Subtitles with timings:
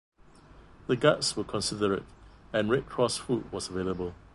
[0.87, 2.01] The guards were considerate,
[2.51, 4.15] and Red Cross food was available.